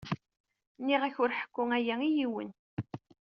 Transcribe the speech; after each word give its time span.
Nniɣ-ak 0.79 1.15
ur 1.23 1.31
ḥekku 1.39 1.63
aya 1.77 1.95
i 2.07 2.09
yiwen. 2.15 2.49